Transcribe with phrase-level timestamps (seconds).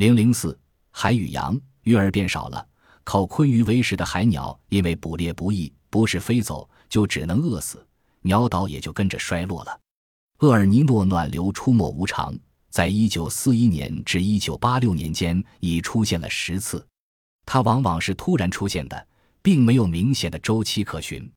[0.00, 0.58] 零零四
[0.90, 2.66] 海与洋，鱼儿变少了，
[3.04, 7.86] 靠鲲鱼为食的海鸟因为捕猎不易，不是飞走就只能饿死，
[8.22, 9.78] 鸟岛也就跟着衰落了。
[10.38, 12.34] 厄尔尼诺暖流出没无常，
[12.70, 16.82] 在一九四一年至一九八六年间已出现了十次，
[17.44, 19.06] 它往往是突然出现的，
[19.42, 21.30] 并没有明显的周期可循。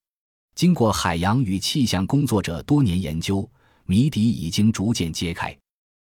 [0.56, 3.46] 经过海洋与气象工作者多年研究，
[3.84, 5.54] 谜底已经逐渐揭开。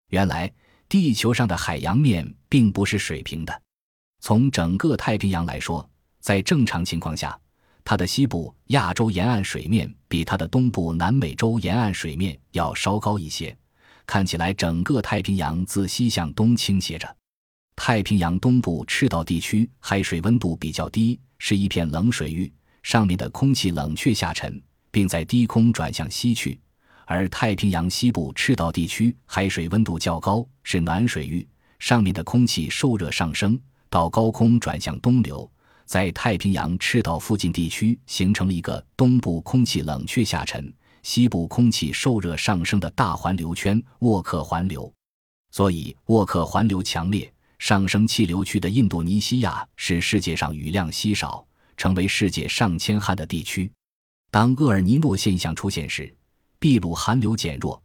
[0.10, 0.52] 原来，
[0.90, 3.62] 地球上的海洋面并不是水平的。
[4.22, 5.88] 从整个太平洋来说，
[6.20, 7.38] 在正常情况下。
[7.90, 13.58] 它的西部亚洲沿岸水面比它的东部南美洲沿岸水面要稍高一些，
[14.06, 17.16] 看起来整个太平洋自西向东倾斜着。
[17.78, 22.52] 太平洋东部赤道地区海水温度比较低，是一片冷水域，
[22.84, 24.62] 上面的空气冷却下沉，
[24.92, 26.60] 并在低空转向西去；
[27.10, 31.48] 而太平洋西部赤道地区海水温度较高，是暖水域，
[31.80, 33.58] 上面的空气受热上升，
[33.90, 35.50] 到高空转向东流。
[35.86, 44.94] 在太平洋赤道附近地区形成了一个东部空气冷却下沉、西部空气受热上升的大环流圈——沃克环流。
[45.50, 51.48] 所以，沃克环流强烈、上升气流区的印度尼西亚是世界上雨量稀少、
[51.78, 53.72] 成为世界上千旱的地区。
[54.30, 56.14] 当厄尔尼诺现象出现时，
[56.60, 57.80] 秘鲁寒流减弱，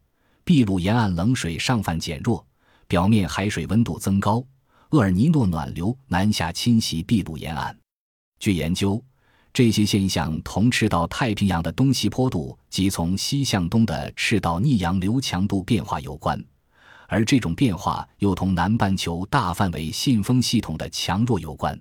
[0.47, 2.45] 秘鲁沿岸冷水上泛减弱，
[2.89, 4.43] 表面海水温度增高，
[4.91, 7.77] 厄尔尼诺暖流南下侵袭秘鲁沿岸。
[8.39, 9.03] 据研究，
[9.53, 16.43] 这些现象同赤道太平洋的东西坡度及从西向东的赤道逆洋流强度变化有关，
[17.09, 21.79] 而这种变化又同南半球大范围信风系统的强弱有关。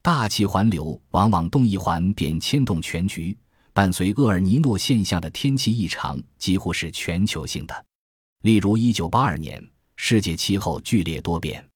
[0.00, 3.36] 大气环流往往动一环便牵动全局，
[3.80, 7.86] 伴随厄尔尼诺现象的天气异常几乎是全球性的。
[8.42, 11.66] 例如，1982年，世界气候剧烈多变，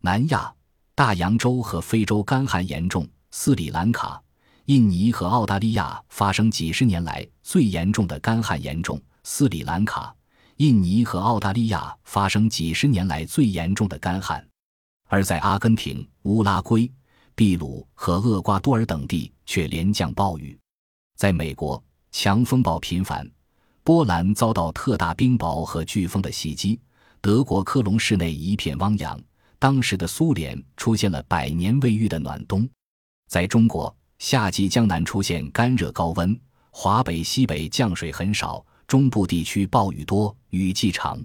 [0.00, 0.52] 南亚、
[0.96, 3.08] 大洋洲和非洲干旱严重。
[3.30, 4.20] 斯里兰卡、
[4.64, 9.00] 印尼和澳大利亚发生几十年来最严重的干旱，严重。
[9.22, 10.12] 斯里兰卡、
[10.56, 14.44] 印尼和澳大利亚发生几十年来最严重的干旱，
[15.08, 16.90] 而在阿根廷、乌拉圭、
[17.36, 20.58] 秘鲁和厄瓜多尔等地却连降暴雨。
[21.16, 23.24] 在美国，强风暴频繁；
[23.82, 26.78] 波兰遭到特大冰雹和飓风的袭击；
[27.20, 29.16] 德国科隆市内一片汪洋；
[29.58, 32.68] 当时的苏联出现了百年未遇的暖冬。
[33.28, 36.38] 在中国，夏季江南出现干热高温，
[36.70, 41.18] 华北、西北降水很少，中部地区暴雨多，雨季长。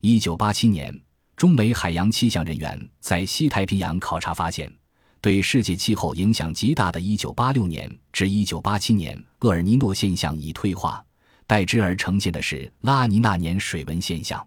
[0.00, 0.98] 一九八七年，
[1.36, 4.72] 中美海洋气象人员在西太平洋考察发现，
[5.20, 11.04] 对世界气候影响极大的一九八六年至一九八七年厄尔尼诺现象已退化，
[11.46, 14.46] 代之而呈现的是拉尼娜年水文现象。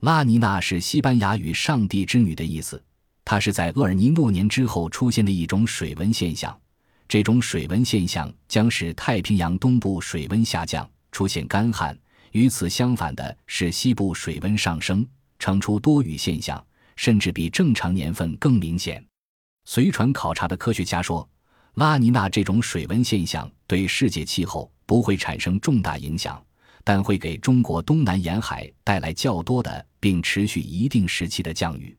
[0.00, 2.82] 拉尼娜是西班牙语“上帝之女”的意思。
[3.24, 6.58] 它是在厄尔尼诺年之后出现的一种水温现象，
[7.06, 11.94] 这种水温现象将使太平洋东部水温下降，出现干旱；
[12.32, 15.06] 与此相反的是西部水温上升，
[15.38, 16.64] 呈出多雨现象，
[16.96, 19.04] 甚至比正常年份更明显。
[19.64, 21.28] 随船考察的科学家说，
[21.74, 26.42] 拉尼娜这种水温现象对世界气候不会产生重大影响，
[26.82, 31.96] 但会给中国东南沿海带来较多的并持续一定时期的降雨。